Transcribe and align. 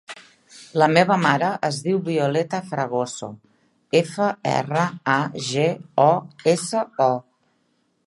La 0.81 0.85
meva 0.93 1.17
mare 1.25 1.49
es 1.67 1.77
diu 1.87 1.99
Violeta 2.07 2.63
Fragoso: 2.71 3.31
efa, 4.03 4.33
erra, 4.55 4.89
a, 5.17 5.21
ge, 5.51 5.71
o, 6.09 6.11
essa, 6.57 6.87
o. 7.11 7.13